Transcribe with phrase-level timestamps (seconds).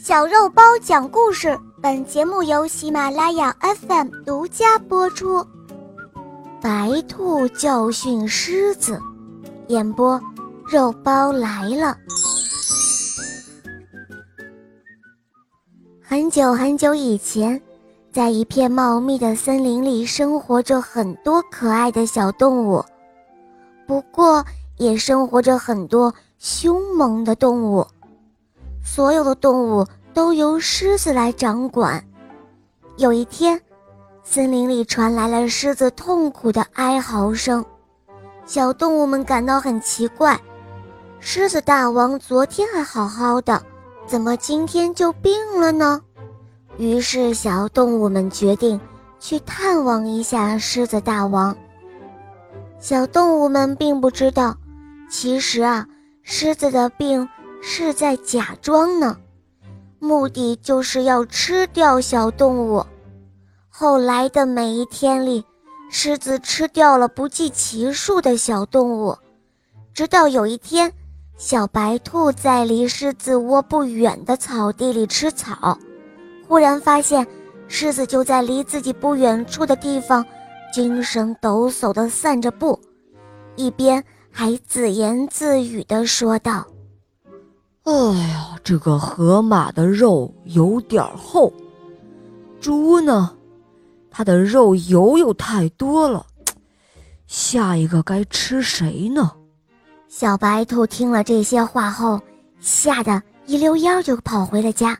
[0.00, 5.46] 小肉包讲故事，本节目由喜马拉雅 FM 独家播出。
[6.60, 9.00] 白兔教训狮子，
[9.68, 10.20] 演播
[10.66, 11.96] 肉包来了。
[16.00, 17.60] 很久很久以前，
[18.10, 22.82] 在一片茂密的森林里，生活着很多可爱的小动物，
[23.86, 24.44] 不过
[24.78, 27.86] 也生活着很多凶猛的动物。
[28.82, 32.04] 所有的动物都由狮子来掌管。
[32.96, 33.60] 有一天，
[34.22, 37.64] 森林里传来了狮子痛苦的哀嚎声，
[38.44, 40.38] 小动物们感到很奇怪：
[41.20, 43.62] 狮子大王昨天还好好的，
[44.06, 46.00] 怎么今天就病了呢？
[46.76, 48.78] 于是，小动物们决定
[49.18, 51.56] 去探望一下狮子大王。
[52.78, 54.56] 小动物们并不知道，
[55.08, 55.86] 其实啊，
[56.22, 57.26] 狮子的病。
[57.64, 59.16] 是在假装呢，
[60.00, 62.84] 目的就是要吃掉小动物。
[63.68, 65.44] 后来的每一天里，
[65.88, 69.16] 狮子吃掉了不计其数的小动物，
[69.94, 70.92] 直到有一天，
[71.36, 75.78] 小白兔在离狮子窝不远的草地里吃草，
[76.48, 77.24] 忽然发现
[77.68, 80.26] 狮子就在离自己不远处的地方，
[80.74, 82.78] 精神抖擞地散着步，
[83.54, 86.66] 一边还自言自语地说道。
[87.84, 87.92] 哎
[88.28, 91.52] 呀，这个河马的肉有点厚，
[92.60, 93.34] 猪呢，
[94.08, 96.24] 它的肉油又太多了，
[97.26, 99.32] 下一个该吃谁呢？
[100.08, 102.20] 小白兔听了这些话后，
[102.60, 104.96] 吓得一溜烟就跑回了家。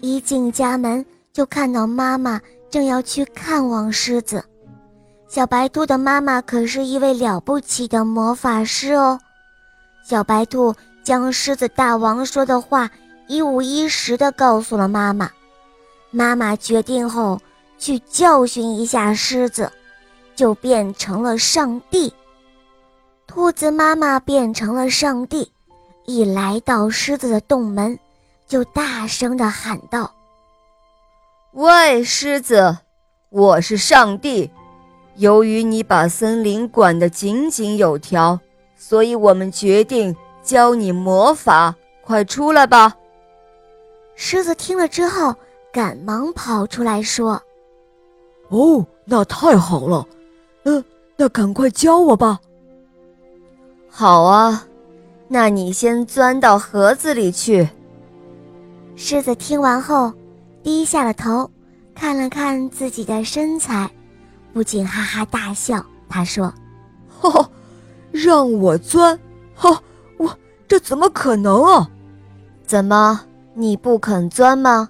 [0.00, 4.42] 一进家门，就看到妈妈正要去看望狮子。
[5.28, 9.20] 小白兔的妈妈可是一位了不起的魔法师哦。
[10.04, 10.74] 小白兔。
[11.02, 12.90] 将狮子大王说的话
[13.26, 15.30] 一五一十地告诉了妈妈。
[16.10, 17.40] 妈妈决定后
[17.78, 19.72] 去教训一下狮子，
[20.36, 22.12] 就变成了上帝。
[23.26, 25.50] 兔子妈妈变成了上帝，
[26.04, 27.98] 一来到狮子的洞门，
[28.46, 30.12] 就大声地喊道
[31.52, 32.76] ：“喂，狮子，
[33.30, 34.50] 我是上帝。
[35.16, 38.38] 由于你把森林管得井井有条，
[38.76, 42.96] 所以我们决定。”教你魔法，快出来吧！
[44.14, 45.34] 狮子听了之后，
[45.72, 47.40] 赶忙跑出来说
[48.50, 50.06] ：“哦，那太好了，
[50.64, 50.84] 嗯，
[51.16, 52.40] 那赶快教我吧。”
[53.88, 54.66] 好啊，
[55.28, 57.68] 那你先钻到盒子里去。
[58.96, 60.12] 狮子听完后，
[60.62, 61.50] 低下了头，
[61.94, 63.90] 看了看自己的身材，
[64.52, 65.84] 不禁哈哈大笑。
[66.08, 66.52] 他说
[67.08, 67.48] ：“哈，
[68.10, 69.18] 让我钻，
[69.54, 69.80] 哈。”
[70.72, 71.86] 这怎么可能啊？
[72.64, 73.20] 怎么
[73.52, 74.88] 你不肯钻吗？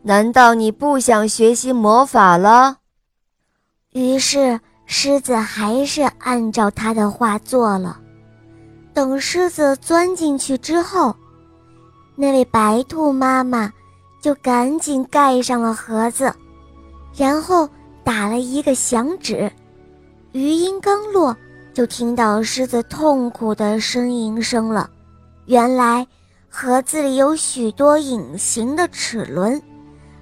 [0.00, 2.78] 难道你不想学习魔法了？
[3.90, 8.00] 于是狮子还是按照他的话做了。
[8.94, 11.14] 等狮子钻进去之后，
[12.16, 13.70] 那位白兔妈妈
[14.22, 16.32] 就赶紧盖上了盒子，
[17.14, 17.68] 然后
[18.02, 19.52] 打了一个响指。
[20.32, 21.36] 余音刚落，
[21.74, 24.88] 就听到狮子痛苦的呻吟声了。
[25.46, 26.06] 原来
[26.48, 29.60] 盒子里有许多隐形的齿轮，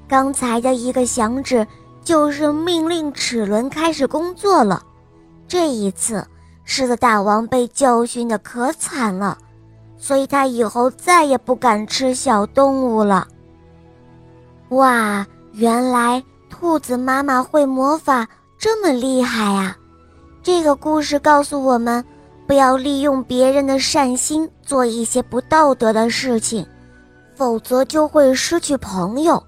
[0.08, 1.66] 刚才的一个响指
[2.02, 4.82] 就是命令齿轮开始工作了。
[5.46, 6.26] 这一次，
[6.64, 9.36] 狮子大王被教训的可惨了，
[9.98, 13.26] 所以他以后再也不敢吃小动物了。
[14.70, 18.26] 哇，原来兔子妈妈会魔法
[18.56, 19.76] 这么厉害啊！
[20.42, 22.04] 这个故事告诉我们。
[22.50, 26.66] 不要利用别人的善心做一些不道德的事情，
[27.36, 29.40] 否则就会失去朋友，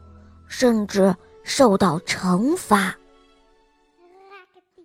[0.47, 2.95] 甚至受到惩罚。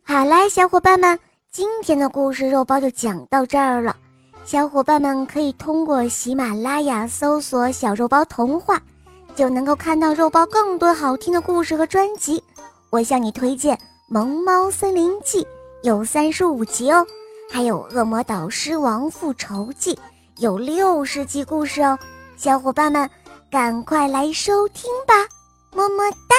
[0.01, 1.19] 好啦，小伙伴们，
[1.51, 3.95] 今天的故事肉包就讲到这儿了。
[4.43, 8.81] 小伙伴们可以通过喜马拉雅搜索“小肉包童话”，
[9.37, 12.43] 就能够看到肉包更多好听的故事和专辑。
[12.89, 13.77] 我向你推荐
[14.07, 15.43] 《萌猫森林记》，
[15.83, 17.05] 有三十五集哦。
[17.49, 19.95] 还有《恶魔导师王复仇记》，
[20.37, 21.97] 有六十集故事哦，
[22.35, 23.09] 小伙伴们
[23.49, 25.13] 赶快来收听吧，
[25.73, 26.35] 么么哒。